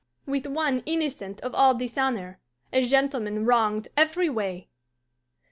[0.25, 2.39] "With one innocent of all dishonour,
[2.73, 4.67] a gentleman wronged every way.